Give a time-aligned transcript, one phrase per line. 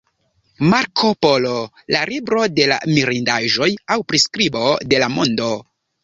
[0.69, 1.57] Marko Polo:
[1.95, 3.67] La libro de la mirindaĵoj
[3.97, 4.63] aŭ priskribo
[4.95, 5.51] de la mondo.